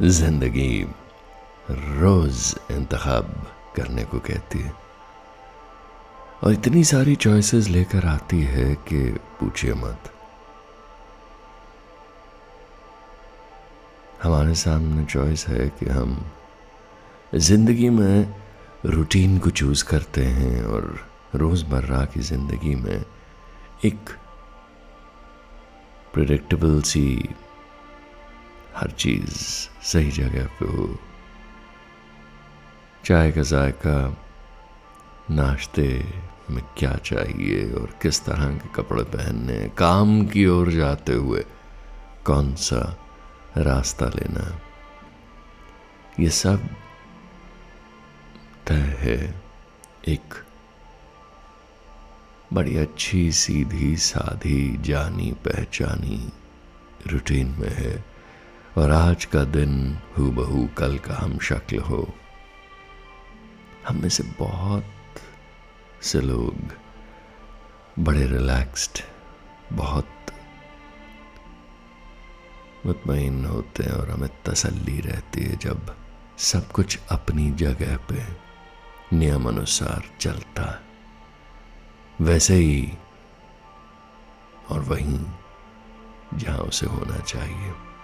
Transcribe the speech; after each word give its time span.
ज़िंदगी 0.00 0.86
रोज 1.70 2.54
इंतखब 2.70 3.30
करने 3.76 4.02
को 4.04 4.18
कहती 4.18 4.58
है। 4.58 4.72
और 6.44 6.52
इतनी 6.52 6.82
सारी 6.84 7.14
चॉइसेस 7.16 7.68
लेकर 7.68 8.06
आती 8.06 8.40
है 8.42 8.74
कि 8.88 9.00
पूछिए 9.40 9.74
मत। 9.74 10.10
हमारे 14.22 14.54
सामने 14.54 15.04
चॉइस 15.04 15.46
है 15.48 15.68
कि 15.78 15.86
हम 15.86 16.18
ज़िंदगी 17.34 17.88
में 17.90 18.34
रूटीन 18.86 19.38
को 19.38 19.50
चूज़ 19.50 19.84
करते 19.84 20.24
हैं 20.24 20.64
और 20.64 20.94
रोज़मर्रा 21.34 22.04
की 22.04 22.20
ज़िंदगी 22.20 22.74
में 22.74 23.04
एक 23.84 24.10
प्रिडिक्टेबल 26.14 26.80
सी 26.82 27.06
हर 28.76 28.90
चीज़ 28.90 29.34
सही 29.82 30.10
जगह 30.10 30.46
पे 30.46 30.66
हो। 30.66 30.98
चाय 33.04 33.30
का 33.32 33.42
जायका, 33.42 34.16
नाश्ते 35.30 35.88
में 36.50 36.62
क्या 36.78 36.92
चाहिए 36.94 37.72
और 37.72 37.94
किस 38.02 38.24
तरह 38.24 38.56
के 38.58 38.68
कपड़े 38.74 39.02
पहनने 39.02 39.58
काम 39.78 40.26
की 40.26 40.46
ओर 40.46 40.70
जाते 40.70 41.12
हुए 41.12 41.44
कौन 42.26 42.54
सा 42.54 42.80
रास्ता 43.56 44.06
लेना 44.06 44.60
ये 46.20 46.30
सब 46.30 46.68
तय 48.66 48.96
है 49.00 49.42
एक 50.08 50.34
बड़ी 52.52 52.76
अच्छी 52.76 53.32
सीधी 53.32 53.96
साधी 53.96 54.76
जानी 54.80 55.32
पहचानी 55.44 56.32
रूटीन 57.06 57.46
में 57.58 57.74
है। 57.74 58.15
और 58.78 58.90
आज 58.90 59.24
का 59.24 59.44
दिन 59.44 59.98
हु 60.18 60.30
बहू 60.30 60.68
कल 60.78 60.98
का 60.98 61.14
हम 61.14 61.38
शक्ल 61.38 61.78
हो। 61.78 62.14
हम 63.88 64.02
में 64.02 64.08
से 64.08 64.22
बहुत 64.22 64.84
से 66.02 66.20
लोग 66.20 66.54
बड़े 67.98 68.26
रिलैक्स्ड 68.26 68.98
बहुत 69.72 70.08
मुतमिन 72.86 73.44
होते 73.44 73.82
हैं 73.82 73.92
और 73.92 74.10
हमें 74.10 74.42
तसल्ली 74.42 75.00
रहती 75.00 75.40
है 75.40 75.56
जब 75.56 75.96
सब 76.38 76.72
कुछ 76.72 76.98
अपनी 77.10 77.50
जगह 77.50 77.96
पे 77.96 78.22
नियम 79.16 79.48
अनुसार 79.48 80.02
चलता 80.20 80.62
है। 80.62 80.80
वैसे 82.20 82.54
ही 82.54 82.92
और 84.70 84.80
वहीं 84.80 85.24
जहाँ 86.34 86.58
उसे 86.58 86.86
होना 86.86 87.18
चाहिए। 87.18 87.95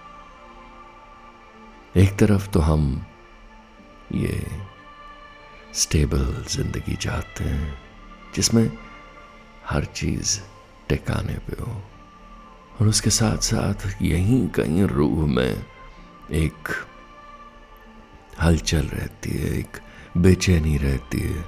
एक 1.97 2.15
तरफ़ 2.17 2.49
तो 2.49 2.59
हम 2.59 3.05
ये 4.13 4.47
स्टेबल 5.73 6.45
ज़िंदगी 6.49 6.95
चाहते 6.95 7.43
हैं, 7.43 7.77
जिसमें 8.35 8.71
हर 9.65 9.85
चीज़ 9.85 10.39
टिकाने 10.89 11.33
पे 11.33 11.63
हो। 11.63 11.83
और 12.81 12.87
उसके 12.87 13.09
साथ 13.09 13.37
साथ 13.37 14.01
यहीं 14.01 14.47
कहीं 14.47 14.83
रूह 14.83 15.25
में 15.27 15.65
एक 16.31 16.69
हलचल 18.41 18.81
रहती 18.81 19.29
है, 19.29 19.59
एक 19.59 19.77
बेचैनी 20.17 20.77
रहती 20.77 21.19
है, 21.19 21.45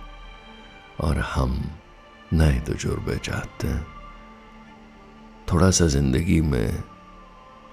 और 1.01 1.19
हम 1.19 1.71
नए 2.33 2.59
तजुर्बे 2.59 3.17
चाहते 3.17 3.67
हैं। 3.67 3.85
थोड़ा 5.53 5.71
सा 5.71 5.87
ज़िंदगी 5.87 6.41
में 6.41 6.83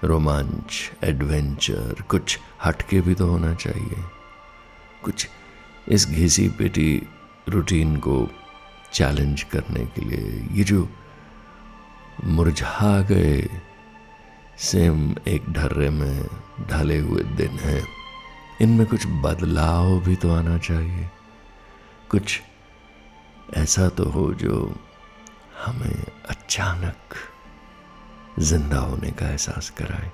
रोमांच, 0.03 0.91
एडवेंचर, 1.03 2.01
कुछ 2.01 2.39
हटके 2.63 3.01
भी 3.01 3.13
तो 3.15 3.27
होना 3.27 3.53
चाहिए। 3.53 4.03
कुछ 5.03 5.27
इस 5.87 6.07
घिसी 6.07 6.47
पिटी 6.49 7.07
रूटीन 7.49 7.95
को 7.97 8.27
चैलेंज 8.93 9.43
करने 9.43 9.85
के 9.85 10.01
लिए। 10.01 10.47
ये 10.51 10.63
जो 10.63 10.87
मुरझा 12.23 13.01
गए 13.01 13.49
सेम 14.59 15.15
एक 15.27 15.49
ढर्रे 15.49 15.89
में 15.89 16.27
ढले 16.69 16.97
हुए 16.99 17.23
दिन 17.23 17.59
हैं, 17.59 17.83
इनमें 18.61 18.85
कुछ 18.87 19.07
बदलाव 19.07 19.99
भी 19.99 20.15
तो 20.15 20.33
आना 20.35 20.57
चाहिए। 20.57 21.09
कुछ 22.09 22.41
ऐसा 23.53 23.87
तो 23.89 24.03
हो 24.05 24.33
जो 24.33 24.75
हमें 25.65 26.03
अचानक 26.29 27.15
ज़िंदा 28.39 28.77
होने 28.77 29.11
का 29.11 29.29
एहसास 29.29 29.69
कराए। 29.69 30.11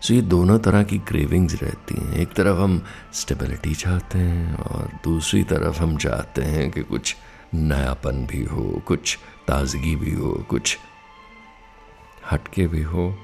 सो 0.00 0.14
ये 0.14 0.22
दोनों 0.22 0.58
तरह 0.58 0.82
की 0.82 0.98
क्रेविंग्स 0.98 1.62
रहती 1.62 1.94
हैं। 1.94 2.12
एक 2.12 2.32
तरफ़ 2.32 2.56
हम 2.56 2.82
स्टेबिलिटी 3.12 3.74
चाहते 3.74 4.18
हैं 4.18 4.56
और 4.56 4.90
दूसरी 5.04 5.44
तरफ़ 5.44 5.78
हम 5.78 5.96
चाहते 5.96 6.42
हैं 6.42 6.70
कि 6.70 6.82
कुछ 6.82 7.16
नयापन 7.54 8.26
भी 8.26 8.44
हो, 8.44 8.82
कुछ 8.86 9.18
ताजगी 9.46 9.96
भी 9.96 10.12
हो, 10.12 10.32
कुछ 10.32 10.78
हटके 12.32 12.66
भी 12.66 12.82
हो। 12.82 13.18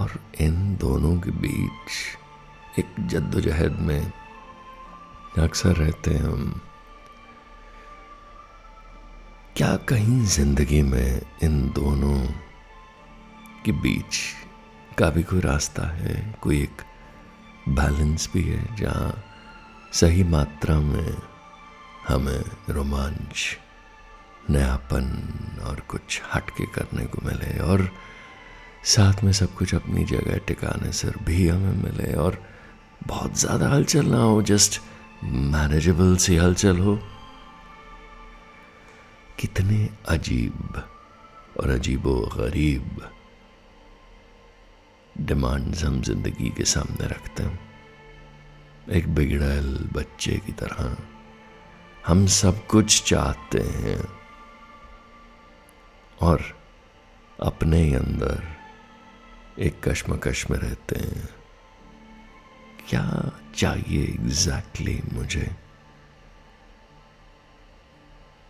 और 0.00 0.20
इन 0.40 0.76
दोनों 0.76 1.20
के 1.20 1.30
बीच 1.30 2.78
एक 2.78 3.06
जद्दोजहद 3.06 3.78
में 3.80 4.12
अक्सर 5.38 5.76
रहते 5.76 6.10
हैं 6.10 6.22
हम। 6.22 6.60
क्या 9.56 9.74
कहीं 9.88 10.24
ज़िंदगी 10.26 10.80
में 10.82 11.20
इन 11.42 11.58
दोनों 11.74 12.16
के 13.64 13.72
बीच 13.72 14.18
का 14.98 15.10
भी 15.10 15.22
कोई 15.22 15.40
रास्ता 15.40 15.82
है? 15.96 16.34
कोई 16.42 16.58
एक 16.62 16.82
बैलेंस 17.68 18.28
भी 18.32 18.42
है 18.42 18.76
जहाँ 18.76 19.24
सही 19.92 20.24
मात्रा 20.24 20.78
में 20.80 21.16
हमें 22.08 22.44
रोमांच, 22.70 23.46
नयापन 24.50 25.06
और 25.66 25.80
कुछ 25.80 26.20
हटके 26.34 26.66
करने 26.66 27.06
को 27.06 27.26
मिले 27.26 27.58
और 27.60 27.88
साथ 28.84 29.24
में 29.24 29.32
सब 29.32 29.54
कुछ 29.54 29.74
अपनी 29.74 30.04
जगह 30.04 30.38
टिकाने 30.38 30.92
से 30.92 31.12
भी 31.24 31.48
हमें 31.48 31.82
मिले 31.84 32.12
और 32.14 32.42
बहुत 33.06 33.38
ज़्यादा 33.38 33.68
हलचल 33.68 34.06
ना 34.06 34.22
हो 34.22 34.42
जस्ट 34.42 34.80
मैनेजेबल 35.24 36.16
सी 36.16 36.36
हलचल 36.36 36.78
हो। 36.78 36.98
कितने 39.44 39.88
अजीब 40.08 40.90
और 41.60 41.70
अजीबो 41.70 42.30
गरीब 42.36 43.10
डिमांड्स 45.20 45.84
हम 45.84 46.00
ज़िंदगी 46.02 46.50
के 46.50 46.64
सामने 46.64 47.06
रखते 47.06 47.42
हैं। 47.42 47.58
एक 48.90 49.14
बिगड़ल 49.14 49.88
बच्चे 49.92 50.32
की 50.32 50.52
तरह 50.52 50.96
हम 52.06 52.26
सब 52.26 52.66
कुछ 52.66 53.02
चाहते 53.02 53.58
हैं 53.58 54.08
और 56.22 56.44
अपने 57.40 57.82
ही 57.82 57.94
अंदर 57.94 58.42
एक 59.58 59.88
कश्मकश 59.88 60.50
में 60.50 60.58
रहते 60.58 60.98
हैं। 60.98 61.28
क्या 62.88 63.32
चाहिए 63.56 64.04
एग्जैक्टली 64.04 64.98
exactly 64.98 65.14
मुझे? 65.14 65.63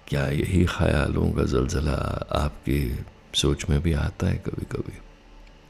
क्या 0.09 0.27
यही 0.27 0.65
ख्यालों 0.65 1.33
का 1.33 1.43
जलजला 1.43 2.29
आपके 2.33 2.97
सोच 3.35 3.71
में 3.71 3.83
भी 3.83 3.93
आता 3.93 4.27
है 4.27 4.37
कभी 4.37 4.65
कभी 4.65 4.99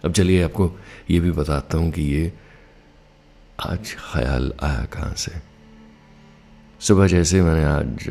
अब 0.05 0.12
चलिए 0.12 0.43
आपको 0.45 0.78
ये 1.11 1.21
भी 1.21 1.31
बताता 1.31 1.78
हूँ 1.78 1.91
कि 1.91 2.03
ये 2.03 2.33
आज 3.61 3.97
ख्याल 4.12 4.53
आया 4.62 4.84
कहाँ 4.84 5.15
से? 5.15 5.33
सुबह 6.81 7.06
जैसे 7.06 7.43
मैंने 7.43 7.65
आज 7.65 8.06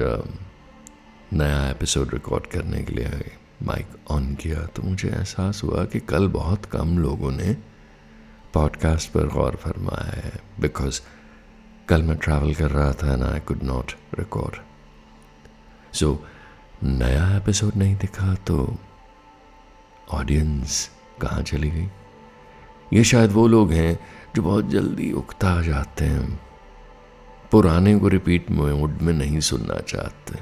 नया 1.33 1.69
एपिसोड 1.69 2.13
रिकॉर्ड 2.13 2.47
करने 2.47 2.83
के 2.83 2.93
लिए 2.93 3.31
माइक 3.63 3.87
ऑन 4.11 4.35
किया 4.35 4.65
तो 4.65 4.83
मुझे 4.83 5.09
एहसास 5.09 5.61
हुआ 5.63 5.85
कि 5.85 5.99
कल 5.99 6.27
बहुत 6.27 6.65
कम 6.65 6.97
लोगों 6.97 7.31
ने 7.31 7.57
पॉडकास्ट 8.53 9.09
पर 9.11 9.27
गौर 9.27 9.55
फरमाया 9.55 10.21
है 10.21 10.39
बिकॉज़ 10.59 11.01
कल 11.89 12.01
मैं 12.01 12.17
ट्रैवल 12.17 12.53
कर 12.53 12.71
रहा 12.71 12.93
था 12.93 13.13
and 13.13 13.23
I 13.23 13.39
could 13.39 13.63
not 13.63 13.91
record 14.19 14.55
so 15.93 16.25
नया 16.83 17.37
एपिसोड 17.37 17.75
नहीं 17.75 17.95
दिखा 17.95 18.33
तो 18.33 18.77
ऑडियंस 20.11 20.91
कहाँ 21.21 21.41
चली 21.41 21.69
गई? 21.69 21.87
ये 22.93 23.03
शायद 23.03 23.31
वो 23.31 23.47
लोग 23.47 23.71
हैं 23.71 23.99
जो 24.35 24.41
बहुत 24.41 24.67
जल्दी 24.67 25.11
उकता 25.11 25.61
जाते 25.61 26.05
हैं। 26.05 26.41
पुराने 27.51 27.99
को 27.99 28.07
रिपीट 28.07 28.51
मोड 28.51 28.97
में 29.01 29.13
नहीं 29.13 29.39
सुनना 29.39 29.79
चाहते। 29.79 30.39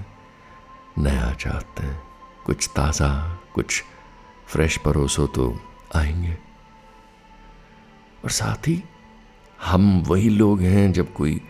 नया 1.02 1.34
चाहते 1.34 1.84
हैं। 1.84 2.04
कुछ 2.46 2.70
ताज़ा, 2.76 3.40
कुछ 3.56 3.84
फ्रेश 4.48 4.78
परोसो 4.78 5.28
तो 5.28 5.60
आएँगे। 5.96 6.38
और 8.24 8.30
साथ 8.30 8.68
ही 8.68 8.84
हम 9.64 10.04
वही 10.08 10.30
लोग 10.30 10.62
हैं 10.62 10.94
जब 10.94 11.14
कोई 11.14 11.42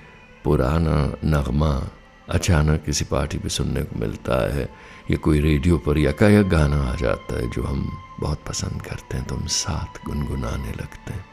पुराना 0.44 1.16
नगमा 1.26 1.88
अचानक 2.32 2.84
किसी 2.84 3.06
पार्टी 3.06 3.38
पे 3.38 3.50
सुनने 3.50 3.84
को 3.84 4.00
मिलता 4.00 4.56
है, 4.56 4.70
या 5.12 5.18
कोई 5.18 5.40
रेडियो 5.40 5.78
पर 5.78 5.98
या 5.98 6.10
यकायक 6.10 6.50
गाना 6.50 6.92
आ 6.92 6.96
जाता 6.96 7.36
है 7.36 7.50
जो 7.50 7.64
हम 7.64 7.98
बहुत 8.20 8.44
पसंद 8.48 8.82
करते 8.82 9.18
हैं 9.18 9.28
तो 9.28 9.36
हम 9.36 9.48
साथ 9.48 10.06
गुनगुनाने 10.06 10.72
लगते 10.72 11.14
हैं। 11.14 11.26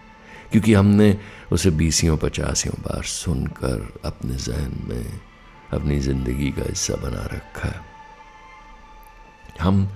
क्योंकि 0.53 0.75
हमने 0.75 1.19
उसे 1.53 1.71
बीसियों, 1.71 2.17
पचासियों 2.17 2.83
बार 2.83 3.03
सुनकर 3.03 4.01
अपने 4.05 4.35
जहन 4.35 4.87
में 4.89 5.21
अपनी 5.73 5.99
ज़िंदगी 5.99 6.51
का 6.51 6.63
हिस्सा 6.63 6.95
बना 6.95 7.23
रखा 7.23 7.69
है। 7.69 7.81
हम 9.61 9.89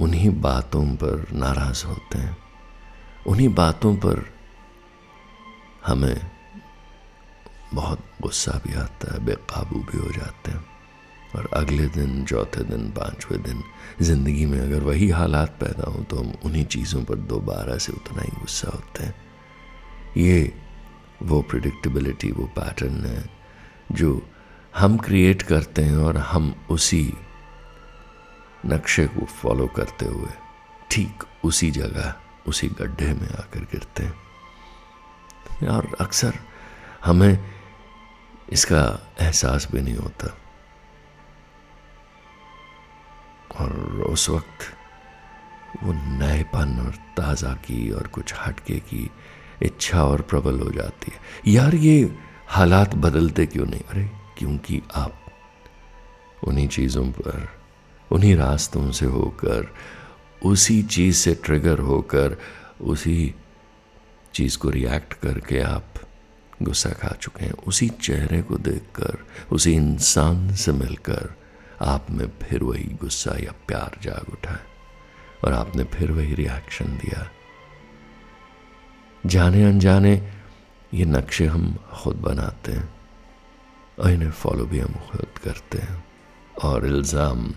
उन्हीं 0.00 0.40
बातों 0.40 0.84
पर 0.84 1.26
नाराज़ 1.32 1.86
होते 1.86 2.18
हैं। 2.18 2.36
उन्हीं 3.26 3.54
बातों 3.54 3.96
पर 3.96 4.30
हमें 5.86 6.33
बहुत 7.74 8.00
गुस्सा 8.22 8.60
भी 8.66 8.74
आता 8.74 9.12
है, 9.14 9.24
बेकाबू 9.24 9.78
भी 9.82 9.98
हो 9.98 10.10
जाते 10.12 10.50
हैं। 10.50 10.64
और 11.36 11.48
अगले 11.54 11.86
दिन, 11.88 12.24
चौथे 12.24 12.64
दिन, 12.64 12.90
पाँचवें 12.90 13.42
दिन, 13.42 13.62
ज़िंदगी 14.00 14.44
में 14.46 14.58
अगर 14.60 14.82
वही 14.82 15.08
हालात 15.10 15.56
पैदा 15.60 15.90
हों 15.90 16.02
तो 16.04 16.16
हम 16.16 16.32
उन्हीं 16.44 16.64
चीज़ों 16.66 17.02
पर 17.04 17.16
दोबारा 17.26 17.76
से 17.78 17.92
उतना 17.92 18.22
ही 18.22 18.30
गुस्सा 18.40 18.70
होते 18.70 19.04
हैं। 19.04 19.14
ये 20.16 20.52
वो 21.22 21.40
प्रिडिक्टेबिलिटी 21.42 22.30
वो 22.32 22.44
पैटर्न 22.56 23.04
है, 23.06 23.24
जो 23.92 24.22
हम 24.74 24.96
क्रिएट 24.98 25.42
करते 25.42 25.82
हैं 25.82 25.96
और 25.98 26.16
हम 26.16 26.54
उसी 26.70 27.12
नक्शे 28.66 29.06
को 29.06 29.24
फॉलो 29.32 29.66
करते 29.66 30.06
हुए 30.06 30.30
ठीक 30.90 31.24
उसी 31.44 31.70
जगह, 31.70 32.14
उसी 32.46 32.68
गड्ढे 32.80 33.12
में 33.12 33.28
आकर 33.28 33.60
गिरते 33.72 34.02
हैं। 34.02 35.68
और 35.68 35.96
अक्सर 36.00 36.34
हमें 37.04 37.53
इसका 38.54 39.12
एहसास 39.20 39.68
भी 39.72 39.80
नहीं 39.80 39.96
होता। 39.96 40.38
और 43.56 43.72
उस 44.10 44.30
वक्त 44.30 44.58
वो 45.82 45.92
नएपन 45.92 46.84
और 46.86 46.92
ताज़ा 46.92 47.52
की 47.54 47.90
और 47.90 48.06
कुछ 48.06 48.34
हटके 48.46 48.74
की 48.74 49.10
इच्छा 49.62 50.04
और 50.04 50.20
प्रबल 50.20 50.60
हो 50.60 50.70
जाती 50.70 51.12
है। 51.14 51.20
यार, 51.52 51.74
ये 51.74 52.18
हालात 52.48 52.94
बदलते 52.94 53.46
क्यों 53.46 53.66
नहीं? 53.66 53.80
अरे, 53.80 54.10
क्योंकि 54.38 54.82
आप 54.94 55.26
उन्हीं 56.48 56.68
चीज़ों 56.68 57.06
पर, 57.06 57.48
उन्हीं 58.12 58.36
रास्तों 58.36 58.92
से 58.92 59.06
होकर, 59.06 59.74
उसी 60.44 60.82
चीज़ 60.82 61.16
से 61.16 61.34
ट्रिगर 61.34 61.78
होकर, 61.78 62.36
उसी 62.80 63.34
चीज़ 64.34 64.58
को 64.58 64.70
रिएक्ट 64.70 65.14
करके 65.14 65.60
आप 65.60 65.94
गुस्सा 66.62 66.90
खा 66.90 67.08
चुके 67.08 67.44
हैं। 67.44 67.52
उसी 67.52 67.88
चेहरे 67.88 68.42
को 68.42 68.56
देखकर, 68.56 69.18
उसी 69.52 69.72
इंसान 69.72 70.54
से 70.54 70.72
मिलकर 70.72 71.34
आप 71.80 72.06
में 72.10 72.28
फिर 72.42 72.62
वही 72.62 72.84
गुस्सा 72.84 73.36
या 73.38 73.52
प्यार 73.68 73.98
जाग 74.02 74.32
उठा 74.32 74.58
और 75.44 75.52
आपने 75.52 75.84
फिर 75.84 76.12
वही 76.12 76.34
रिएक्शन 76.34 76.84
दिया। 76.84 77.30
जाने 79.26 79.64
अनजाने 79.64 80.32
ये 80.94 81.04
नक्शे 81.04 81.46
हम 81.46 81.78
खुद 81.92 82.16
बनाते 82.16 82.72
हैं 82.72 82.94
और 83.98 84.10
इन्हें 84.10 84.30
फॉलो 84.30 84.64
भी 84.64 84.78
हम 84.78 84.92
खुद 84.92 85.38
करते 85.44 85.78
हैं। 85.78 86.04
और 86.64 86.86
इल्ज़ाम 86.86 87.54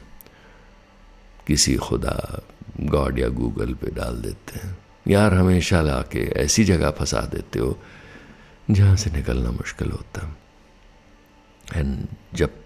किसी 1.47 1.75
खुदा 1.75 2.41
गॉड 2.79 3.19
या 3.19 3.27
गूगल 3.27 3.73
पे 3.73 3.87
डाल 3.87 4.15
देते 4.15 4.59
हैं। 4.59 4.77
यार, 5.07 5.33
हमेशा 5.33 5.81
ला 5.81 6.01
के 6.01 6.19
ऐसी 6.19 6.63
जगह 6.63 6.91
फंसा 6.91 7.21
देते 7.21 7.59
हो 7.59 7.79
जहाँ 8.71 8.95
से 8.95 9.09
निकलना 9.09 9.51
मुश्किल 9.51 9.91
होता। 9.91 10.35
एंड 11.75 12.07
जब 12.33 12.63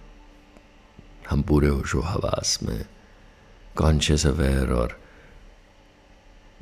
हम 1.30 1.42
पूरे 1.42 1.68
होशो 1.68 2.01
हवास 2.01 2.59
में 2.63 2.86
कॉन्शियस 3.75 4.25
अवेयर 4.27 4.71
और 4.71 5.00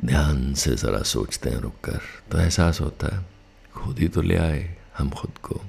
ध्यान 0.05 0.53
से 0.53 0.75
ज़रा 0.75 1.01
सोचते 1.03 1.49
हैं 1.49 1.57
रुक 1.57 1.79
कर 1.83 2.01
तो 2.31 2.39
एहसास 2.39 2.81
होता 2.81 3.15
है, 3.15 3.25
खुद 3.73 3.99
ही 3.99 4.07
तो 4.07 4.21
ले 4.21 4.37
आए 4.37 4.77
हम 4.97 5.09
खुद 5.09 5.37
को 5.37 5.61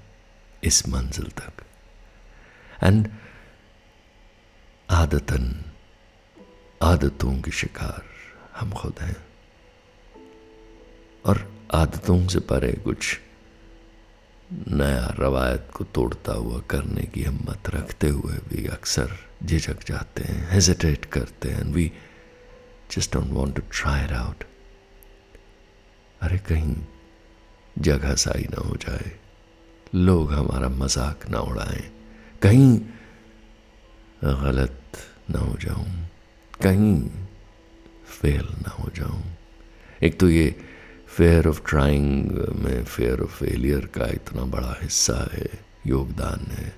इस 0.65 0.89
मंजिल 0.89 1.31
तक। 1.31 1.65
एंड 2.83 3.09
आदतन, 4.91 5.65
आदतों 6.83 7.41
के 7.43 7.51
शिकार 7.51 8.03
हम 8.57 8.73
खुद 8.73 9.01
हैं। 9.01 9.17
और 11.25 11.67
आदतों 11.75 12.27
से 12.29 12.41
परे 12.41 12.73
कुछ 12.73 13.19
नया 14.53 15.15
रवायत 15.19 15.69
को 15.75 15.85
तोड़ता 15.95 16.33
हुआ 16.35 16.59
करने 16.71 17.03
की 17.15 17.23
हिम्मत 17.23 17.69
रखते 17.75 18.09
हुए 18.09 18.37
भी 18.49 18.67
अक्सर 18.77 19.11
झिझक 19.45 19.85
जाते 19.89 20.23
हैं 20.25 20.51
हेजिटेट 20.51 21.05
करते 21.15 21.51
हैं 21.51 21.65
we 21.75 21.91
just 22.93 23.13
don't 23.15 23.33
want 23.33 23.55
to 23.57 23.63
try 23.73 24.05
it 24.05 24.13
out 24.13 24.45
अरे 26.23 26.39
कहीं 26.49 26.75
जगह 27.77 28.15
साई 28.23 28.47
ना 28.51 28.67
हो 28.69 28.77
जाए, 28.77 29.11
लोग 29.95 30.33
हमारा 30.33 30.69
मज़ाक 30.69 31.29
ना 31.31 31.41
उड़ाएँ, 31.41 31.83
कहीं 32.43 32.79
गलत 34.25 34.99
ना 35.31 35.39
हो 35.39 35.57
जाऊँ, 35.63 35.87
कहीं 36.55 36.95
फेल 38.11 38.49
ना 38.63 38.71
हो 38.73 38.91
जाऊँ। 38.97 39.23
एक 40.03 40.19
तो 40.21 40.29
ये 40.31 40.55
फेयर 41.11 41.49
ऑफ़ 41.49 41.61
ट्राइंग 41.67 42.31
में 42.55 42.85
फेयर 42.85 43.21
ऑफ़ 43.21 43.31
फेलियर 43.31 43.87
का 43.87 44.07
इतना 44.07 44.45
बड़ा 44.45 44.77
हिस्सा 44.83 45.29
है, 45.33 45.49
योगदान 45.87 46.47
है। 46.51 46.73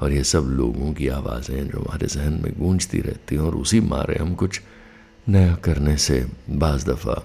और 0.00 0.12
ये 0.12 0.24
सब 0.24 0.44
लोगों 0.50 0.92
की 0.94 1.08
आवाज़ें 1.08 1.68
जो 1.68 1.78
हमारे 1.78 2.06
जहन 2.06 2.32
में 2.42 2.52
गूंजती 2.58 3.00
रहती 3.00 3.34
हैं 3.34 3.42
और 3.42 3.54
उसी 3.56 3.80
मारे 3.80 4.16
हम 4.16 4.34
कुछ 4.34 4.60
नया 5.28 5.54
करने 5.54 5.96
से 5.96 6.26
बाज़ 6.50 6.86
दफ़ा 6.86 7.22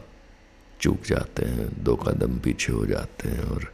चूक 0.82 1.06
जाते 1.06 1.46
हैं, 1.46 1.84
दो 1.84 1.96
कदम 1.96 2.40
पीछे 2.40 2.74
हो 2.74 2.86
जाते 2.86 3.30
हैं 3.30 3.44
और 3.44 3.72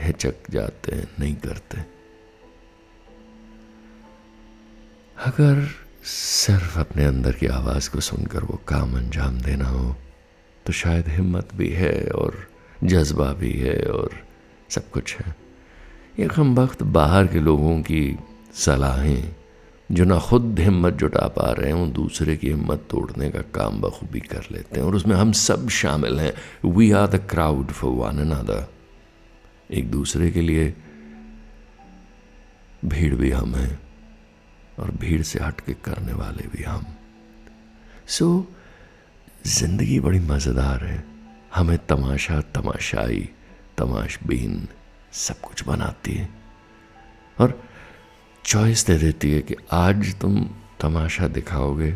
हिचक 0.00 0.50
जाते 0.50 0.96
हैं, 0.96 1.08
नहीं 1.20 1.34
करते। 1.36 1.78
अगर 5.26 5.66
सिर्फ़ 6.04 6.78
अपने 6.78 7.04
अंदर 7.04 7.32
की 7.32 7.46
आवाज़ 7.46 7.90
को 7.90 8.00
सुनकर 8.00 8.44
वो 8.44 8.60
काम 8.68 8.96
अंजाम 8.96 9.40
देना 9.40 9.68
हो 9.68 9.96
तो 10.66 10.72
शायद 10.72 11.08
हिम्मत 11.08 11.48
भी 11.54 11.68
है 11.68 12.08
और 12.14 12.48
जज्बा 12.84 13.32
भी 13.32 13.52
है 13.52 13.82
और 13.82 14.10
सब 14.70 14.90
कुछ 14.90 15.16
है। 15.16 15.36
ये 16.18 16.28
हम 16.36 16.54
वक्त 16.54 16.82
बाहर 16.82 17.26
के 17.26 17.40
लोगों 17.40 17.82
की 17.82 18.18
सलाहें 18.54 19.34
जो 19.92 20.04
ना 20.04 20.18
खुद 20.18 20.56
हिम्मत 20.60 20.94
जुटा 20.94 21.28
पा 21.28 21.50
रहे 21.52 21.66
हैं 21.66 21.74
वो 21.74 21.86
दूसरे 21.86 22.36
की 22.36 22.48
हिम्मत 22.48 22.86
तोड़ने 22.90 23.30
का 23.30 23.40
काम 23.40 23.80
बखूबी 23.80 24.20
कर 24.20 24.46
लेते 24.52 24.80
हैं। 24.80 24.86
और 24.86 24.94
उसमें 24.94 25.16
हम 25.16 25.32
सब 25.32 25.68
शामिल 25.68 26.20
हैं। 26.20 26.32
We 26.70 26.92
are 26.92 27.06
the 27.06 27.16
crowd 27.30 27.66
for 27.66 27.92
one 27.92 28.18
another 28.18 28.66
एक 29.70 29.90
दूसरे 29.90 30.30
के 30.30 30.40
लिए 30.40 30.74
भीड़ 32.84 33.14
भी 33.14 33.30
हम 33.30 33.54
हैं 33.54 33.80
और 34.78 34.90
भीड़ 34.90 35.22
से 35.22 35.38
हट 35.38 35.60
के 35.60 35.72
करने 35.72 36.12
वाले 36.12 36.48
भी 36.48 36.62
हम। 36.62 36.86
सो 38.06 38.46
so, 38.50 38.59
ज़िंदगी 39.46 40.00
बड़ी 40.00 40.18
मज़ेदार 40.18 40.84
है। 40.84 41.04
हमें 41.54 41.78
तमाशा, 41.86 42.40
तमाशाई, 42.40 43.28
तमाशबीन 43.78 44.68
सब 45.12 45.40
कुछ 45.40 45.64
बनाती 45.64 46.14
है। 46.14 46.28
और 47.40 47.62
चॉइस 48.44 48.86
दे 48.86 48.98
देती 48.98 49.32
है 49.32 49.40
कि 49.40 49.54
आज 49.72 50.14
तुम 50.20 50.40
तमाशा 50.80 51.28
दिखाओगे, 51.28 51.90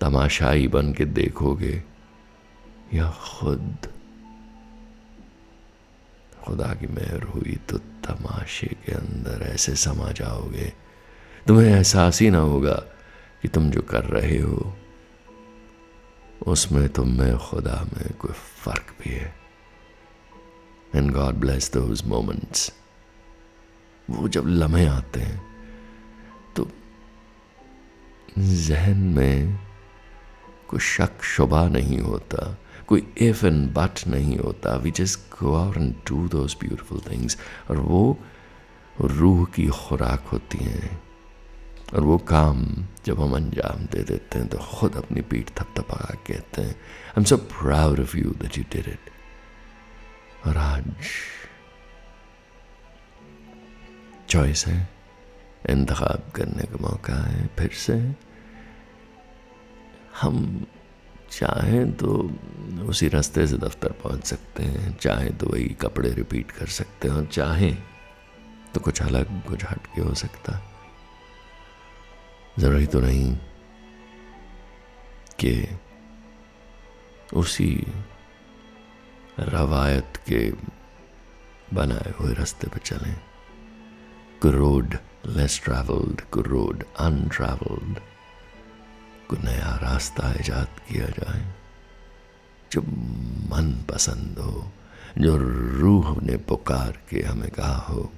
तमाशाई 0.00 0.68
बन 0.68 0.92
के 0.92 1.04
देखोगे, 1.04 1.82
या 2.94 3.10
खुद, 3.10 3.76
खुदा 6.44 6.74
की 6.74 6.86
मेहर 6.86 7.22
हुई 7.22 7.58
तो 7.68 7.78
तमाशे 7.78 8.66
के 8.66 8.92
अंदर 8.92 9.46
ऐसे 9.46 9.74
समा 9.76 10.10
जाओगे। 10.10 10.72
तुम्हें 11.46 11.68
एहसास 11.68 12.20
ही 12.20 12.30
ना 12.30 12.38
होगा 12.38 12.82
कि 13.42 13.48
तुम 13.48 13.70
जो 13.70 13.82
कर 13.82 14.04
रहे 14.04 14.38
हो 14.38 14.76
उसमें 16.46 16.88
तुम 16.88 17.08
में 17.18 17.36
खुदा 17.40 17.80
में 17.84 18.12
कोई 18.18 18.32
फ़र्क 18.32 18.94
भी 19.00 19.10
है। 19.10 19.34
And 20.94 21.10
God 21.12 21.34
bless 21.34 21.70
those 21.72 22.02
moments 22.06 22.72
वो 24.08 24.28
जब 24.28 24.46
लम्हे 24.46 24.86
आते 24.86 25.20
हैं 25.20 25.40
तो 26.56 26.68
जहन 28.38 28.98
में 29.16 29.58
कोई 30.68 30.80
शक 30.80 31.22
शुबा 31.24 31.66
नहीं 31.68 31.98
होता, 32.00 32.56
कोई 32.86 33.06
इफ़ 33.18 33.44
एंड 33.46 33.72
बट 33.74 34.06
नहीं 34.08 34.36
होता। 34.38 34.74
We 34.76 34.90
just 34.90 35.18
go 35.38 35.54
out 35.54 35.76
and 35.76 35.94
do 36.08 36.26
those 36.28 36.56
beautiful 36.60 37.00
things 37.10 37.36
और 37.70 37.76
वो 37.78 38.18
रूह 39.00 39.44
की 39.54 39.66
खुराक 39.68 40.26
होती 40.32 40.58
हैं। 40.58 40.98
और 41.92 42.00
वो 42.00 42.18
काम 42.18 42.64
जब 43.06 43.20
हम 43.20 43.34
अंजाम 43.36 43.84
दे 43.92 44.02
देते 44.02 44.38
हैं 44.38 44.48
तो 44.48 44.58
खुद 44.58 44.96
अपनी 44.96 45.20
पीठ 45.20 45.50
थपथपा 45.50 45.96
कहते 46.26 46.62
हैं 46.62 46.70
I 46.70 47.18
am 47.18 47.24
so 47.24 47.36
proud 47.36 48.00
of 48.00 48.16
you 48.16 48.30
that 48.42 48.58
you 48.58 48.64
did 48.72 48.88
it 48.88 49.10
और 50.46 50.56
आज 50.56 50.84
चॉइस 54.28 54.66
है, 54.66 54.88
इंतखब 55.70 56.30
करने 56.34 56.64
का 56.66 56.78
मौका 56.80 57.14
है, 57.14 57.46
फिर 57.58 57.70
से 57.76 57.94
हम 60.20 60.66
चाहें 61.30 61.92
तो 61.92 62.08
उसी 62.88 63.08
रास्ते 63.08 63.46
से 63.46 63.56
दफ्तर 63.58 63.92
पहुँच 64.02 64.24
सकते 64.24 64.62
हैं, 64.62 64.96
चाहें 64.96 65.36
तो 65.38 65.46
वही 65.46 65.68
कपड़े 65.80 66.10
रिपीट 66.12 66.50
कर 66.50 66.66
सकते 66.66 67.08
हैं, 67.08 67.14
और 67.14 67.26
चाहें 67.26 67.76
तो 68.74 68.80
कुछ 68.80 69.02
अलग, 69.02 69.42
कुछ 69.46 69.64
हटके 69.64 70.00
हो 70.00 70.14
सकता। 70.14 70.60
ज़रूरी 72.58 72.86
तो 72.86 73.00
नहीं 73.00 73.36
कि 75.38 75.78
उसी 77.34 77.86
रवायत 79.38 80.16
के 80.16 80.52
बनाए 81.74 82.12
हुए 82.20 82.34
रास्ते 82.34 82.66
पर 82.66 82.78
चलें। 82.78 83.16
कोई 84.42 84.50
रोड 84.50 84.96
लेस 85.26 85.60
ट्रैवल्ड 85.64 86.20
कोई 86.20 86.42
रोड 86.42 86.84
अनट्रैवल्ड 87.00 87.98
को 89.28 89.36
नया 89.36 89.74
रास्ता 89.82 90.32
ईजाद 90.40 90.80
किया 90.88 91.06
जाए, 91.06 91.54
जो 92.72 92.82
मन 93.50 93.84
पसंद 93.90 94.38
हो, 94.38 94.72
जो 95.18 95.36
रूह 95.36 96.16
ने 96.22 96.36
पुकार 96.36 96.98
के 97.10 97.22
हमें 97.22 97.50
कहा 97.50 97.76
हो, 97.76 98.12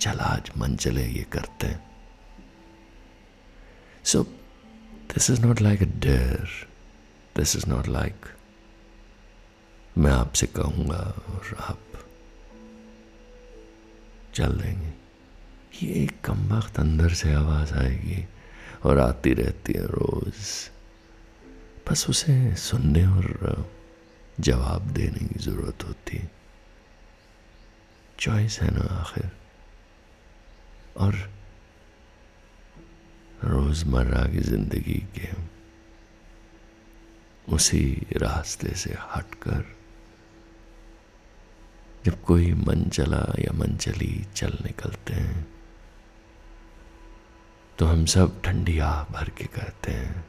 चल 0.00 0.18
आज 0.18 0.50
मन 0.58 0.76
चले 0.76 1.06
ये 1.06 1.26
करते 1.32 1.66
हैं। 1.66 1.87
So 4.08 4.22
this 5.12 5.30
is 5.30 5.40
not 5.40 5.60
like 5.60 5.82
a 5.82 5.84
dare 5.84 6.48
this 7.36 7.56
is 7.56 7.66
not 7.66 7.88
like 7.88 8.26
मैं 9.98 10.12
आपसे 10.12 10.46
कहूँगा 10.46 11.22
और 11.28 11.56
आप 11.60 11.78
चल 14.34 14.52
देंगे. 14.52 14.92
ये 15.82 16.04
एक 16.04 16.20
कम 16.20 16.58
वक्त 16.58 16.80
अंदर 16.80 17.08
से 17.08 17.32
आवाज़ 17.32 17.74
आएगी 17.74 18.26
और 18.84 18.98
आती 18.98 19.34
रहती 19.34 19.72
है 19.72 19.86
रोज। 19.86 20.34
बस 21.90 22.06
उसे 22.10 22.54
सुनने 22.54 23.06
और 23.06 23.70
जवाब 24.40 24.82
देने 24.82 25.28
की 25.28 25.38
ज़रूरत 25.38 25.84
होती 25.84 26.16
है। 26.16 26.30
चॉइस 28.18 28.60
है 28.60 28.70
ना 28.70 28.94
आखिर। 28.94 29.30
और 30.96 31.37
रोज़मर्रा 33.44 34.24
की 34.28 34.40
ज़िंदगी 34.40 34.98
के 35.16 35.28
उसी 37.48 37.82
रास्ते 38.16 38.74
से 38.76 38.96
हटकर 39.14 39.64
जब 42.06 42.22
कोई 42.24 42.52
मन 42.54 42.84
चला 42.92 43.24
या 43.40 43.52
मन 43.58 43.76
चली, 43.76 44.24
चल 44.36 44.58
निकलते 44.64 45.14
हैं 45.14 45.46
तो 47.78 47.86
हम 47.86 48.04
सब 48.06 48.40
ठंडी 48.42 48.78
आह 48.78 49.02
भर 49.12 49.28
के 49.38 49.44
कहते 49.46 49.92
हैं, 49.92 50.24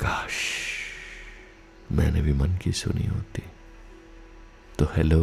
काश 0.00 0.38
मैंने 1.92 2.20
भी 2.22 2.32
मन 2.32 2.56
की 2.62 2.72
सुनी 2.72 3.06
होती। 3.06 3.42
तो 4.78 4.84
hello 4.96 5.20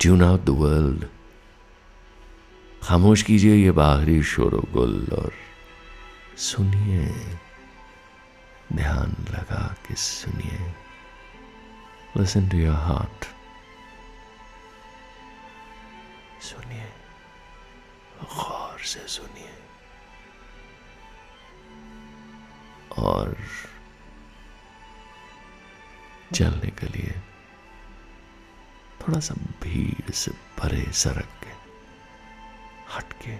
tune 0.00 0.22
out 0.22 0.44
the 0.44 0.50
world 0.60 1.04
खामोश 2.84 3.22
कीजिए 3.22 3.54
ये 3.54 3.70
बाहरी 3.70 4.22
शोर 4.22 4.70
गुल 4.70 5.08
और 5.12 5.32
सुनिए। 6.36 7.06
ध्यान 8.72 9.16
लगा 9.30 9.76
के 9.88 9.94
सुनिए। 9.94 10.74
Listen 12.16 12.42
to 12.48 12.54
your 12.54 12.90
heart. 12.90 13.26
सुनिए। 16.42 16.92
गौर 18.22 18.78
से 18.78 19.08
सुनिए। 19.08 19.50
और 22.98 23.36
चलने 26.34 26.70
के 26.70 26.86
लिए 26.86 27.14
थोड़ा 29.00 29.20
सा 29.20 29.34
भीड़ 29.34 30.10
से 30.10 30.30
भरे 30.58 30.92
सड़क 30.92 31.28
के 31.44 31.53
हटके 32.96 33.38